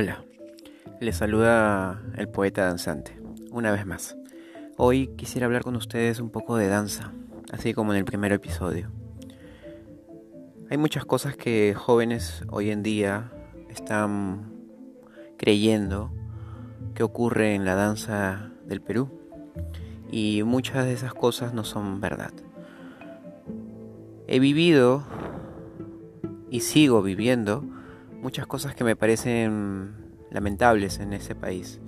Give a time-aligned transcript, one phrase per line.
[0.00, 0.22] Hola,
[1.00, 4.16] les saluda el poeta danzante, una vez más.
[4.76, 7.12] Hoy quisiera hablar con ustedes un poco de danza,
[7.50, 8.92] así como en el primer episodio.
[10.70, 13.32] Hay muchas cosas que jóvenes hoy en día
[13.70, 14.52] están
[15.36, 16.12] creyendo
[16.94, 19.10] que ocurre en la danza del Perú
[20.12, 22.30] y muchas de esas cosas no son verdad.
[24.28, 25.02] He vivido
[26.50, 27.64] y sigo viviendo
[28.20, 29.94] muchas cosas que me parecen
[30.30, 31.80] lamentables en ese país,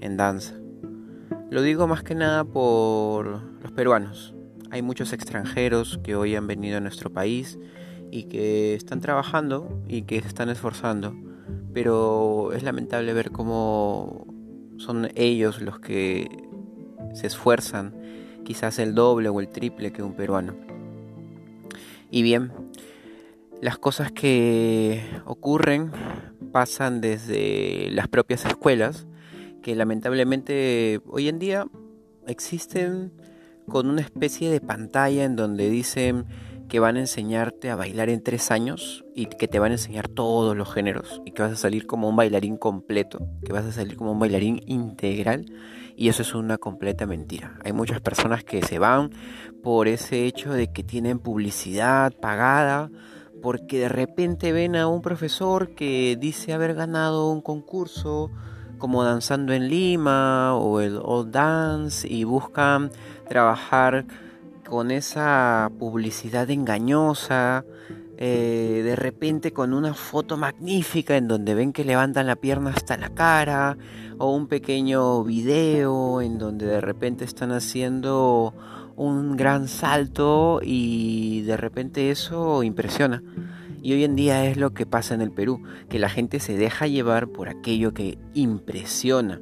[0.00, 0.54] en danza.
[1.50, 4.34] Lo digo más que nada por los peruanos.
[4.70, 7.58] Hay muchos extranjeros que hoy han venido a nuestro país
[8.10, 11.14] y que están trabajando y que se están esforzando,
[11.72, 14.26] pero es lamentable ver cómo
[14.78, 16.28] son ellos los que
[17.14, 17.94] se esfuerzan
[18.44, 20.54] quizás el doble o el triple que un peruano.
[22.10, 22.52] Y bien,
[23.60, 25.90] las cosas que ocurren
[26.52, 29.06] pasan desde las propias escuelas,
[29.62, 31.66] que lamentablemente hoy en día
[32.26, 33.12] existen
[33.68, 36.26] con una especie de pantalla en donde dicen
[36.68, 40.08] que van a enseñarte a bailar en tres años y que te van a enseñar
[40.08, 43.72] todos los géneros y que vas a salir como un bailarín completo, que vas a
[43.72, 45.46] salir como un bailarín integral
[45.96, 47.58] y eso es una completa mentira.
[47.64, 49.10] Hay muchas personas que se van
[49.62, 52.90] por ese hecho de que tienen publicidad pagada
[53.46, 58.28] porque de repente ven a un profesor que dice haber ganado un concurso
[58.76, 62.90] como Danzando en Lima o el Old Dance y buscan
[63.28, 64.04] trabajar
[64.68, 67.64] con esa publicidad engañosa,
[68.16, 72.96] eh, de repente con una foto magnífica en donde ven que levantan la pierna hasta
[72.96, 73.78] la cara,
[74.18, 78.54] o un pequeño video en donde de repente están haciendo
[78.96, 83.22] un gran salto y de repente eso impresiona.
[83.82, 86.56] Y hoy en día es lo que pasa en el Perú, que la gente se
[86.56, 89.40] deja llevar por aquello que impresiona.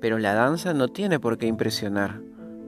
[0.00, 2.20] Pero la danza no tiene por qué impresionar.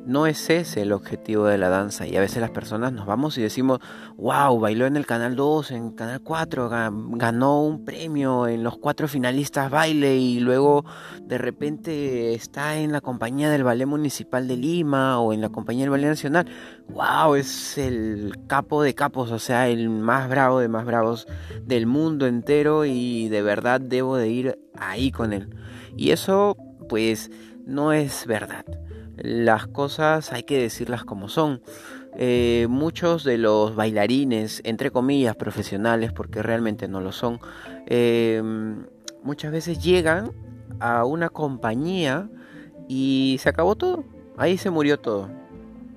[0.05, 3.39] No es ese el objetivo de la danza y a veces las personas nos vamos
[3.39, 3.79] y decimos,
[4.17, 9.07] wow, bailó en el Canal 2, en Canal 4, ganó un premio en los cuatro
[9.07, 10.85] finalistas baile y luego
[11.23, 15.85] de repente está en la compañía del Ballet Municipal de Lima o en la compañía
[15.85, 16.47] del Ballet Nacional.
[16.89, 21.29] Wow, es el capo de capos, o sea, el más bravo de más bravos
[21.65, 25.49] del mundo entero y de verdad debo de ir ahí con él.
[25.97, 26.57] Y eso
[26.89, 27.31] pues
[27.65, 28.65] no es verdad
[29.17, 31.63] las cosas hay que decirlas como son.
[32.17, 37.41] Eh, muchos de los bailarines, entre comillas, profesionales, porque realmente no lo son,
[37.87, 38.85] em,
[39.23, 40.33] muchas veces llegan
[40.79, 42.29] a una compañía
[42.89, 44.05] y se acabó todo.
[44.37, 45.31] Ahí se murió todo.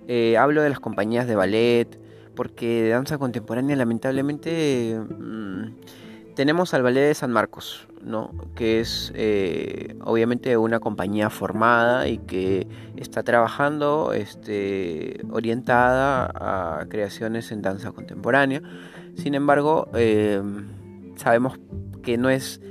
[0.08, 2.00] Eh, hablo de las compañías de ballet,
[2.36, 8.32] porque de danza contemporánea lamentablemente mm, tenemos al ballet de San Marcos, ¿no?
[8.56, 17.52] que es eh, obviamente una compañía formada y que está trabajando este, orientada a creaciones
[17.52, 18.62] en danza contemporánea.
[19.16, 20.42] Sin embargo, eh,
[21.16, 21.60] sabemos
[22.04, 22.62] que no es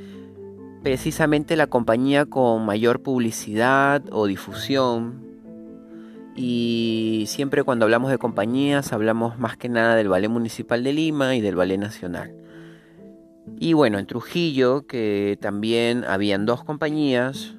[0.82, 5.24] precisamente la compañía con mayor publicidad o difusión.
[6.36, 11.34] Y siempre cuando hablamos de compañías hablamos más que nada del Ballet Municipal de Lima
[11.36, 12.43] y del Ballet Nacional.
[13.58, 17.54] Y bueno, en Trujillo, que también habían dos compañías,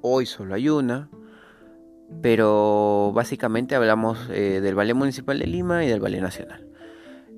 [0.00, 1.08] hoy solo hay una,
[2.22, 6.66] pero básicamente hablamos eh, del Ballet Municipal de Lima y del Ballet Nacional.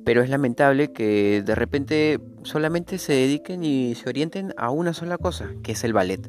[0.04, 5.18] Pero es lamentable que de repente solamente se dediquen y se orienten a una sola
[5.18, 6.28] cosa, que es el ballet.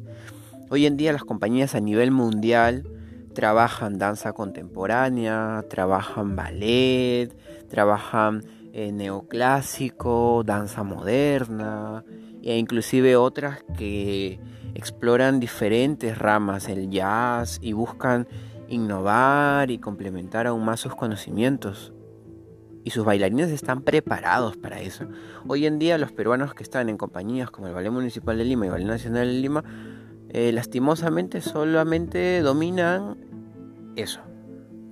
[0.70, 2.88] Hoy en día las compañías a nivel mundial
[3.34, 7.34] trabajan danza contemporánea, trabajan ballet,
[7.68, 8.44] trabajan
[8.76, 12.04] eh, neoclásico, danza moderna
[12.42, 14.40] e inclusive otras que
[14.74, 18.26] exploran diferentes ramas, el jazz, y buscan
[18.68, 21.92] innovar y complementar aún más sus conocimientos.
[22.82, 25.06] Y sus bailarines están preparados para eso.
[25.46, 28.64] Hoy en día los peruanos que están en compañías como el Ballet Municipal de Lima
[28.64, 29.62] y el Ballet Nacional de Lima,
[30.30, 33.18] eh, lastimosamente solamente dominan
[33.94, 34.20] eso,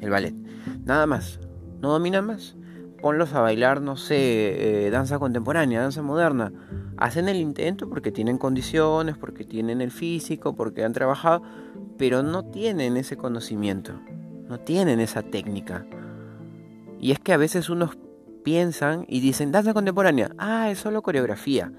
[0.01, 0.37] el ballet.
[0.85, 1.41] Nada más,
[1.81, 2.57] no dominan más.
[3.03, 6.53] Ponlos a bailar, no sé, eh, danza contemporánea, danza moderna.
[6.97, 11.43] Hacen el intento porque tienen condiciones, porque tienen el físico, porque han trabajado,
[11.99, 13.95] pero no tienen ese conocimiento,
[14.49, 15.85] no tienen esa técnica.
[17.01, 17.99] Y es que a veces unos
[18.45, 21.73] piensan y dicen, danza contemporánea, ah, es solo coreografía.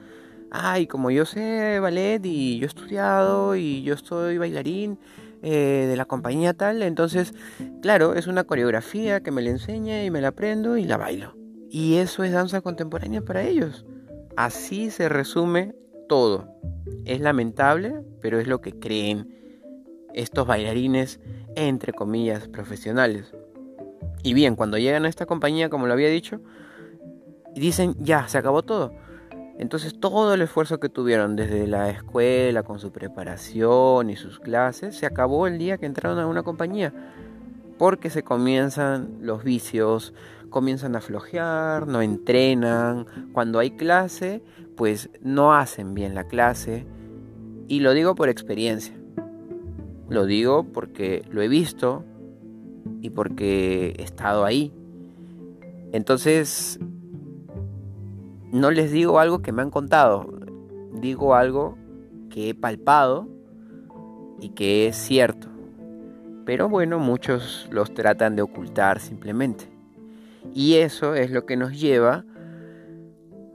[0.51, 4.99] Ay, como yo sé ballet y yo he estudiado y yo estoy bailarín
[5.45, 7.33] eh, de la compañía tal, entonces,
[7.81, 11.35] claro, es una coreografía que me la enseña y me la aprendo y la bailo.
[11.69, 13.85] Y eso es danza contemporánea para ellos.
[14.37, 15.75] Así se resume
[16.07, 16.47] todo.
[17.03, 19.35] Es lamentable, pero es lo que creen
[20.13, 21.19] estos bailarines,
[21.57, 23.33] entre comillas, profesionales.
[24.23, 26.39] Y bien, cuando llegan a esta compañía, como lo había dicho,
[27.53, 28.93] dicen, ya, se acabó todo.
[29.57, 34.95] Entonces todo el esfuerzo que tuvieron desde la escuela, con su preparación y sus clases,
[34.95, 36.93] se acabó el día que entraron a una compañía.
[37.77, 40.13] Porque se comienzan los vicios,
[40.49, 43.05] comienzan a flojear, no entrenan.
[43.31, 44.43] Cuando hay clase,
[44.75, 46.85] pues no hacen bien la clase.
[47.67, 48.95] Y lo digo por experiencia.
[50.09, 52.03] Lo digo porque lo he visto,
[53.03, 54.71] y porque he estado ahí.
[55.91, 56.79] Entonces,
[58.53, 60.27] no les digo algo que me han contado,
[60.93, 61.77] digo algo
[62.29, 63.27] que he palpado
[64.39, 65.49] y que es cierto.
[66.45, 69.69] Pero bueno, muchos los tratan de ocultar simplemente.
[70.53, 72.23] Y eso es lo que nos lleva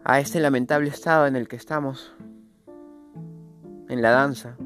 [0.05, 2.15] a este lamentable estado en el que estamos,
[3.89, 4.56] en la danza,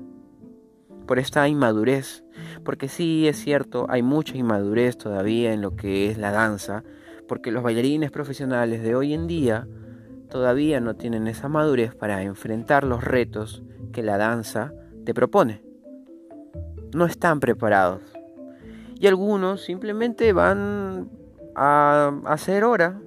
[1.06, 2.25] por esta inmadurez
[2.64, 6.85] porque sí es cierto, hay mucha inmadurez todavía en lo que es la danza,
[7.28, 9.67] porque los bailarines profesionales de hoy en día
[10.32, 13.62] todavía no tienen esa madurez para enfrentar los retos
[13.93, 14.73] que la danza
[15.05, 15.62] te propone.
[16.94, 18.00] No están preparados.
[18.99, 21.11] Y algunos simplemente van
[21.55, 22.99] a hacer hora,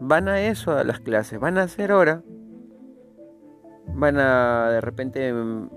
[0.00, 2.22] van a eso, a las clases, van a hacer hora,
[3.94, 5.32] van a de repente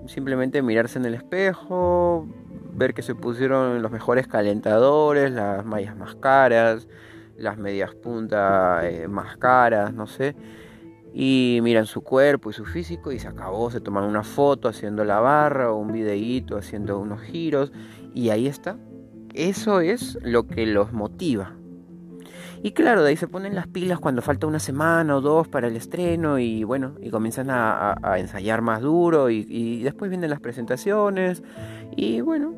[0.06, 2.26] simplemente mirarse en el espejo,
[2.72, 6.88] ver que se pusieron los mejores calentadores, las mallas más caras,
[7.36, 10.34] las medias puntas eh, más caras, no sé.
[11.14, 15.04] Y miran su cuerpo y su físico y se acabó, se toman una foto haciendo
[15.04, 17.72] la barra o un videíto haciendo unos giros
[18.14, 18.78] y ahí está.
[19.34, 21.54] Eso es lo que los motiva.
[22.64, 25.66] Y claro, de ahí se ponen las pilas cuando falta una semana o dos para
[25.66, 31.42] el estreno y bueno, y comienzan a, ensayar más duro y, después vienen las presentaciones
[31.96, 32.54] y bueno,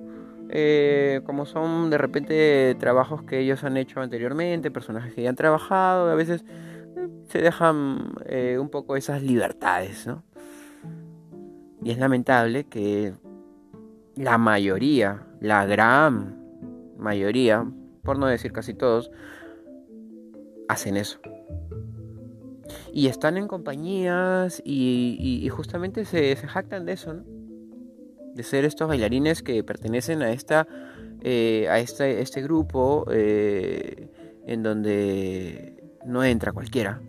[0.50, 5.36] eh, como son de repente trabajos que ellos han hecho anteriormente, personajes que ya han
[5.36, 6.44] trabajado, a veces
[7.28, 10.22] se dejan eh, un poco esas libertades, ¿no?
[11.82, 13.14] Y es lamentable que
[14.16, 16.38] la mayoría, la gran
[16.96, 17.66] mayoría,
[18.02, 19.10] por no decir casi todos,
[20.68, 21.18] hacen eso.
[22.92, 27.24] Y están en compañías y, justamente se, jactan de eso, ¿no?
[28.34, 30.66] de ser estos bailarines que pertenecen a esta
[31.26, 34.10] eh, a este, este grupo eh,
[34.46, 35.73] en donde
[36.04, 37.00] no entra cualquiera.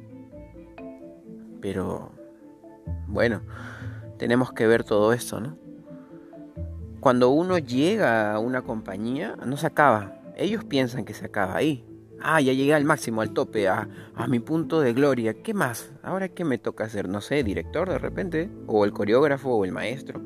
[1.61, 2.11] Pero
[3.07, 3.41] bueno
[4.17, 5.57] tenemos que ver todo esto no
[6.99, 10.15] cuando uno llega a una compañía no se acaba.
[10.37, 11.85] Ellos piensan que se acaba ahí.
[12.19, 15.35] Ah ya llegué al máximo al tope a, a mi punto de gloria.
[15.35, 19.51] Qué más ahora qué me toca hacer no sé director de repente o el coreógrafo
[19.51, 20.19] o el maestro.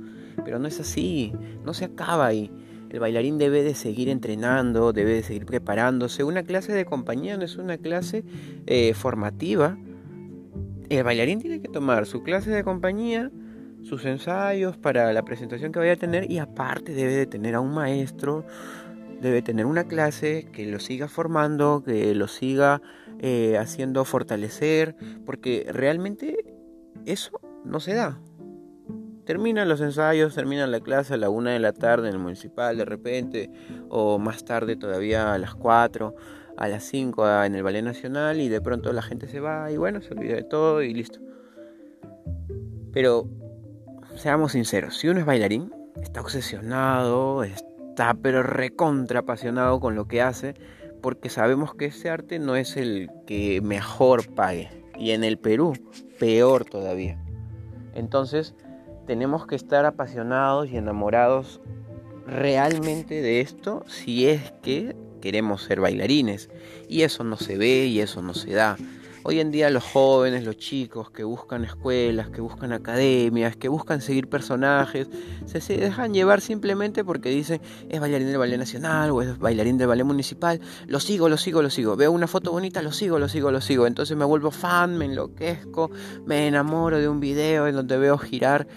[0.45, 1.33] Pero no es así,
[1.65, 2.49] no se acaba ahí.
[2.89, 6.23] El bailarín debe de seguir entrenando, debe de seguir preparándose.
[6.23, 8.23] Una clase de compañía no es una clase
[8.65, 9.77] eh, formativa.
[10.89, 13.31] El bailarín tiene que tomar su clase de compañía,
[13.83, 17.59] sus ensayos para la presentación que vaya a tener y aparte debe de tener a
[17.59, 18.43] un maestro,
[19.21, 22.81] debe tener una clase que lo siga formando, que lo siga
[23.19, 26.37] eh, haciendo fortalecer, porque realmente
[27.05, 28.19] eso no se da.
[29.29, 32.75] Terminan los ensayos, termina la clase a la una de la tarde en el municipal
[32.75, 33.51] de repente,
[33.87, 36.15] o más tarde todavía a las 4,
[36.57, 39.77] a las 5 en el Ballet Nacional y de pronto la gente se va y
[39.77, 41.19] bueno, se olvida de todo y listo.
[42.91, 43.29] Pero
[44.15, 45.71] seamos sinceros, si uno es bailarín,
[46.01, 50.55] está obsesionado, está pero recontra apasionado con lo que hace,
[51.03, 54.71] porque sabemos que ese arte no es el que mejor pague.
[54.97, 55.73] Y en el Perú,
[56.17, 57.23] peor todavía.
[57.93, 58.55] Entonces,
[59.09, 61.61] tenemos que estar apasionados y enamorados
[62.27, 66.51] realmente de esto si es que queremos ser bailarines.
[66.87, 68.77] Y eso no se ve y eso no se da.
[69.23, 73.99] Hoy en día los jóvenes, los chicos que buscan escuelas, que buscan academias, que buscan
[73.99, 75.07] seguir personajes,
[75.45, 79.87] se, dejan llevar simplemente porque dicen es bailarín del ballet nacional o es bailarín del
[79.87, 80.61] ballet municipal.
[80.85, 81.95] Lo sigo, lo sigo, lo sigo.
[81.95, 83.87] Veo una foto bonita, lo sigo, lo sigo, lo sigo.
[83.87, 85.89] Entonces me vuelvo fan, me enloquezco,
[86.27, 88.67] me enamoro de un video en donde veo girar.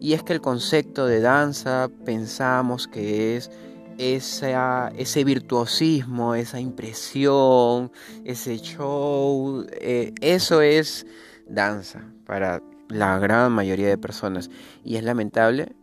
[0.00, 3.50] Y es que el concepto de danza pensamos que es
[3.98, 7.90] ese virtuosismo, esa impresión,
[8.24, 11.04] ese show, eh, eso es
[11.48, 14.50] danza para la gran mayoría de personas.
[14.84, 15.74] Y es lamentable,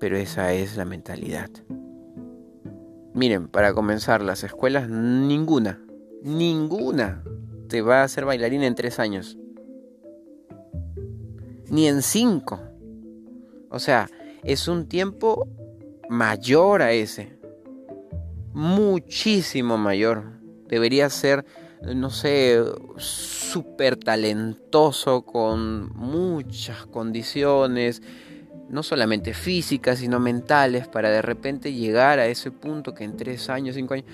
[0.00, 1.50] pero esa es la mentalidad.
[3.12, 5.80] Miren, para comenzar, las escuelas, ninguna,
[6.22, 7.22] ninguna
[7.68, 9.38] te va a hacer bailarín en tres años.
[11.68, 12.60] Ni en cinco.
[13.74, 14.08] O sea,
[14.44, 15.48] es un tiempo
[16.08, 17.36] mayor a ese.
[18.52, 20.38] Muchísimo mayor.
[20.68, 21.44] Debería ser,
[21.82, 22.62] no sé,
[22.98, 28.00] súper talentoso con muchas condiciones,
[28.68, 33.50] no solamente físicas, sino mentales, para de repente llegar a ese punto que en tres
[33.50, 34.06] años, cinco años...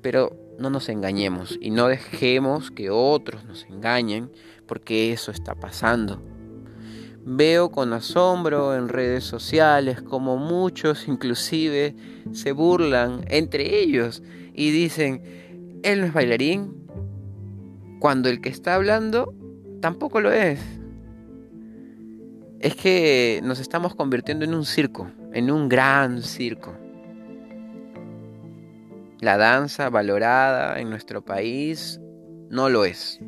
[0.00, 4.30] Pero no nos engañemos y no dejemos que otros nos engañen,
[4.66, 6.33] porque eso está pasando.
[7.26, 11.96] Veo con asombro en redes sociales como muchos inclusive
[12.32, 15.22] se burlan entre ellos y dicen,
[15.82, 16.86] él no es bailarín,
[17.98, 19.34] cuando el que está hablando
[19.80, 20.60] tampoco lo es.
[22.60, 26.74] Es que nos estamos convirtiendo en un circo, en un gran circo.
[29.20, 32.00] La danza valorada en nuestro país
[32.50, 33.18] no lo es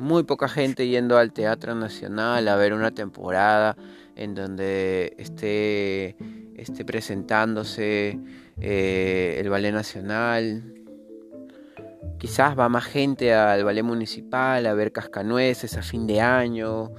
[0.00, 3.76] muy poca gente yendo al Teatro Nacional a ver una temporada
[4.16, 6.16] en donde esté,
[6.56, 8.18] esté presentándose
[8.58, 10.74] eh, el Ballet Nacional.
[12.18, 16.92] Quizás va más gente al Ballet Municipal a ver Cascanueces a fin de año,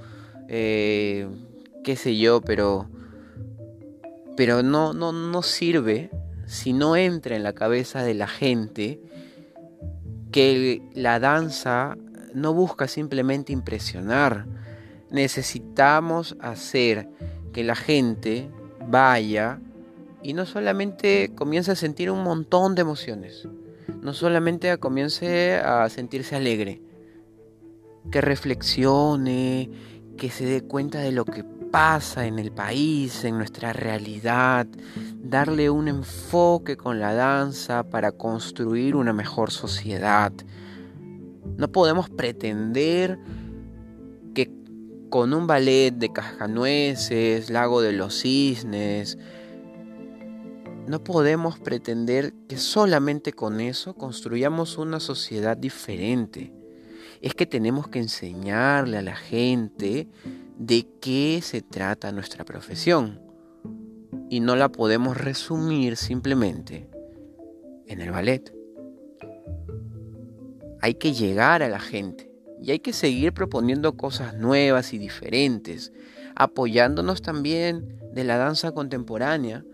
[0.48, 1.28] eh,
[1.82, 2.88] qué sé yo, pero,
[4.36, 6.10] pero no, no, no sirve
[6.46, 9.00] si no entra en la cabeza de la gente
[10.30, 11.96] que la danza
[12.34, 14.46] no busca simplemente impresionar.
[15.10, 17.08] Necesitamos hacer
[17.52, 18.50] que la gente
[18.88, 19.60] vaya
[20.22, 23.48] y no solamente comience a sentir un montón de emociones,
[24.00, 26.80] no solamente comience a sentirse alegre,
[28.10, 29.70] que reflexione,
[30.16, 34.66] que se dé cuenta de lo que pasa en el país, en nuestra realidad,
[35.16, 40.32] darle un enfoque con la danza para construir una mejor sociedad,
[41.56, 43.18] no podemos pretender
[44.34, 44.50] que
[45.10, 49.18] con un ballet de Cascanueces, Lago de los Cisnes,
[50.86, 56.52] no podemos pretender que solamente con eso construyamos una sociedad diferente.
[57.20, 60.08] Es que tenemos que enseñarle a la gente
[60.58, 63.20] de qué se trata nuestra profesión.
[64.28, 66.88] Y no la podemos resumir simplemente
[67.86, 68.52] en el ballet
[70.82, 72.28] hay que llegar a la gente
[72.60, 75.92] y hay que seguir proponiendo cosas nuevas y diferentes,
[76.34, 79.64] apoyándonos también de la danza contemporánea,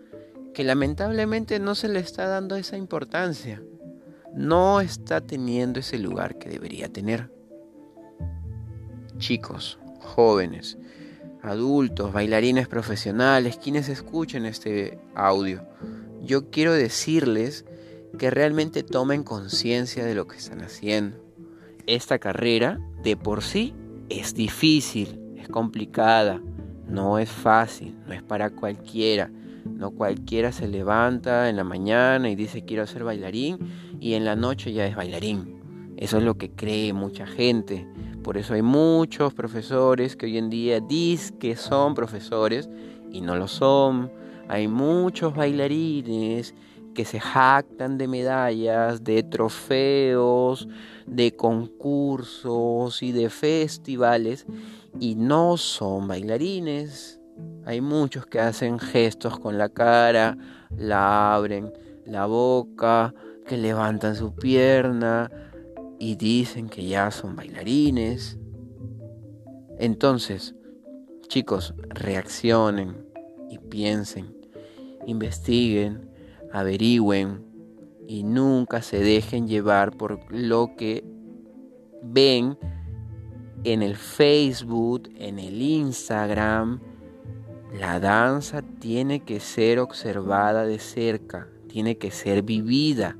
[0.53, 3.61] que lamentablemente no se le está dando esa importancia,
[4.35, 7.31] no está teniendo ese lugar que debería tener.
[9.17, 10.77] Chicos, jóvenes,
[11.41, 15.65] adultos, bailarines profesionales, quienes escuchen este audio,
[16.21, 17.65] yo quiero decirles
[18.17, 21.17] que realmente tomen conciencia de lo que están haciendo.
[21.85, 23.73] Esta carrera de por sí
[24.09, 26.41] es difícil, es complicada,
[26.87, 29.31] no es fácil, no es para cualquiera.
[29.65, 33.59] No cualquiera se levanta en la mañana y dice quiero ser bailarín
[33.99, 35.59] y en la noche ya es bailarín.
[35.97, 37.87] Eso es lo que cree mucha gente.
[38.23, 42.69] Por eso hay muchos profesores que hoy en día dicen que son profesores
[43.11, 44.11] y no lo son.
[44.47, 46.55] Hay muchos bailarines
[46.93, 50.67] que se jactan de medallas, de trofeos,
[51.05, 54.45] de concursos y de festivales
[54.99, 57.19] y no son bailarines.
[57.65, 60.37] Hay muchos que hacen gestos con la cara,
[60.75, 61.71] la abren
[62.05, 63.13] la boca,
[63.45, 65.29] que levantan su pierna
[65.99, 68.37] y dicen que ya son bailarines.
[69.77, 70.55] Entonces,
[71.27, 73.05] chicos, reaccionen
[73.49, 74.35] y piensen,
[75.05, 76.08] investiguen
[76.51, 77.45] averigüen
[78.07, 81.03] y nunca se dejen llevar por lo que
[82.01, 82.57] ven
[83.63, 86.79] en el Facebook, en el Instagram.
[87.79, 93.15] La danza tiene que ser observada de cerca, tiene que ser vivida,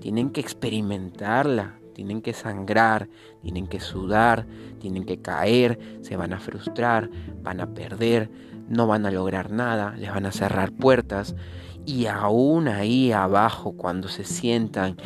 [0.00, 3.08] tienen que experimentarla, tienen que sangrar,
[3.40, 4.46] tienen que sudar,
[4.80, 7.08] tienen que caer, se van a frustrar,
[7.42, 8.30] van a perder,
[8.68, 11.34] no van a lograr nada, les van a cerrar puertas
[11.86, 14.96] y aún ahí abajo cuando se sientan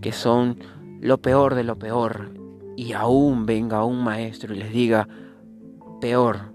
[0.00, 0.58] que son
[1.00, 2.34] lo peor de lo peor
[2.76, 5.08] y aún venga un maestro y les diga,
[6.00, 6.52] peor,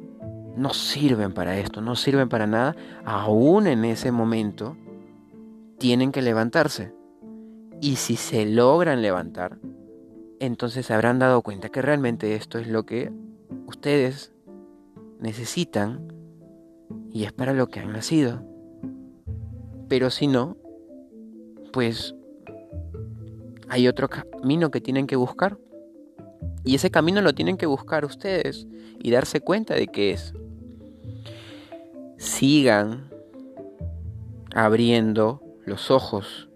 [0.56, 4.78] no sirven para esto, no sirven para nada, aún en ese momento
[5.80, 6.94] tienen que levantarse.
[7.82, 9.58] Y si se logran levantar,
[10.40, 13.12] entonces se habrán dado cuenta que realmente esto es lo que
[13.66, 14.34] ustedes
[15.20, 16.14] necesitan
[17.12, 18.53] y es para lo que han nacido.
[19.88, 20.58] Pero si no,
[21.72, 22.16] pues
[23.70, 25.58] hay otro camino que tienen que buscar.
[26.64, 28.68] Y ese camino lo tienen que buscar ustedes
[29.00, 30.34] y darse cuenta de qué es.
[32.18, 33.10] Sigan
[34.54, 36.50] abriendo los ojos,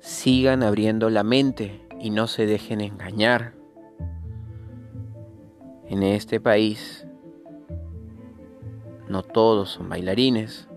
[0.00, 3.54] sigan abriendo la mente y no se dejen engañar.
[5.88, 7.06] En este país
[9.08, 10.68] no todos son bailarines,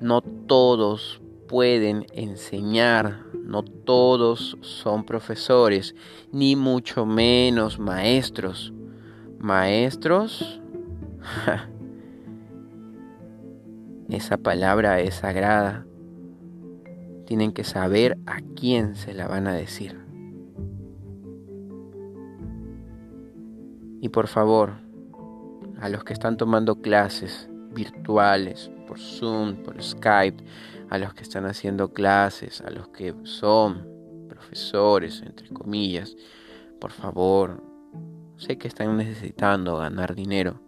[0.00, 5.94] no todos pueden enseñar, no todos son profesores,
[6.30, 8.72] ni mucho menos maestros.
[9.38, 10.60] Maestros,
[14.08, 15.86] esa palabra es sagrada.
[17.26, 19.98] Tienen que saber a quién se la van a decir.
[24.00, 24.74] Y por favor,
[25.80, 30.42] a los que están tomando clases virtuales, por Zoom, por Skype,
[30.88, 33.86] a los que están haciendo clases, a los que son
[34.28, 36.16] profesores, entre comillas,
[36.80, 37.62] por favor,
[38.38, 40.62] sé que están necesitando ganar dinero,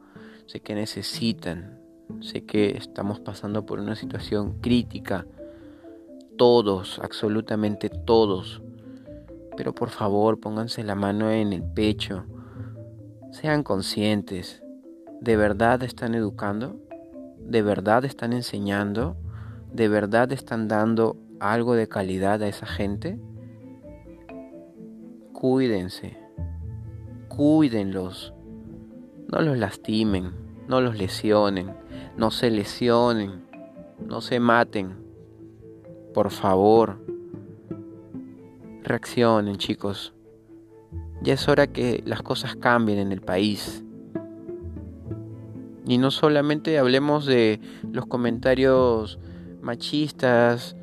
[0.47, 1.81] sé que necesitan,
[2.21, 5.27] sé que estamos pasando por una situación crítica,
[6.37, 8.63] todos, absolutamente todos,
[9.57, 12.27] pero por favor pónganse la mano en el pecho,
[13.33, 14.63] sean conscientes,
[15.21, 16.90] ¿de verdad están educando?
[17.51, 19.17] ¿De verdad están enseñando?
[19.73, 23.19] ¿De verdad están dando algo de calidad a esa gente?
[25.33, 26.17] Cuídense,
[27.27, 28.33] cuídenlos,
[29.27, 30.31] no los lastimen,
[30.69, 31.75] no los lesionen,
[32.17, 33.43] no se lesionen,
[33.99, 34.95] no se maten.
[36.15, 37.05] Por favor,
[38.85, 40.15] reaccionen chicos.
[41.21, 43.83] Ya es hora que las cosas cambien en el país.
[45.91, 47.59] Y no solamente hablemos de
[47.91, 49.19] los comentarios
[49.61, 50.77] machistas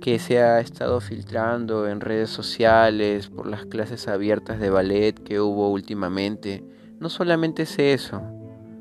[0.00, 5.40] que se ha estado filtrando en redes sociales por las clases abiertas de ballet que
[5.40, 6.64] hubo últimamente.
[7.00, 8.22] No solamente es eso,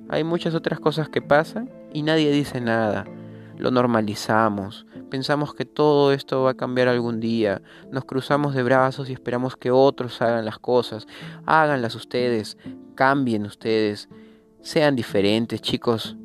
[0.08, 3.04] hay muchas otras cosas que pasan y nadie dice nada.
[3.58, 9.10] Lo normalizamos, pensamos que todo esto va a cambiar algún día, nos cruzamos de brazos
[9.10, 11.06] y esperamos que otros hagan las cosas.
[11.46, 12.58] Háganlas ustedes,
[12.96, 14.08] cambien ustedes,
[14.64, 16.18] sean diferentes chicos,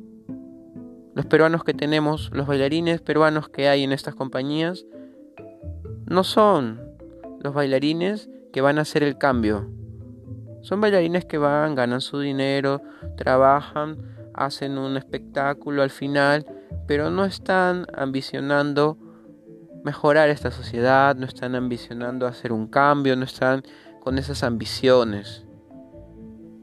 [1.13, 4.85] los peruanos que tenemos, los bailarines peruanos que hay en estas compañías,
[6.05, 6.81] no son
[7.41, 9.69] los bailarines que van a hacer el cambio.
[10.61, 12.81] Son bailarines que van, ganan su dinero,
[13.17, 13.97] trabajan,
[14.33, 16.45] hacen un espectáculo al final,
[16.87, 18.97] pero no están ambicionando
[19.83, 23.63] mejorar esta sociedad, no están ambicionando hacer un cambio, no están
[23.99, 25.45] con esas ambiciones.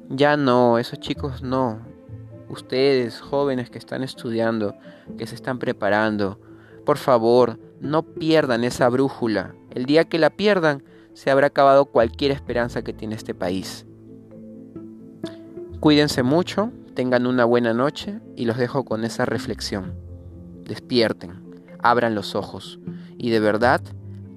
[0.09, 1.97] Ya no, esos chicos no
[2.49, 4.75] ustedes jóvenes que están estudiando,
[5.19, 6.41] que se están preparando,
[6.85, 9.55] por favor, no pierdan esa brújula.
[9.75, 10.83] El día que la pierdan,
[11.15, 13.87] se habrá acabado cualquier esperanza que tiene este país.
[15.81, 19.95] Cuídense mucho, tengan una buena noche y los dejo con esa reflexión.
[20.65, 21.33] Despierten,
[21.83, 22.79] abran los ojos
[23.17, 23.81] y de verdad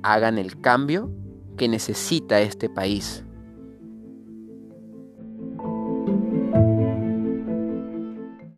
[0.03, 1.11] hagan el cambio
[1.57, 3.23] que necesita este país.